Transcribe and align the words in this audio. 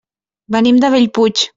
Venim 0.55 0.81
de 0.85 0.93
Bellpuig. 0.97 1.49